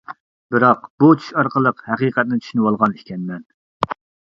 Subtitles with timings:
[0.53, 3.47] بىراق، بۇ چۈش ئارقىلىق ھەقىقەتنى چۈشىنىۋالغان ئىكەنمەن.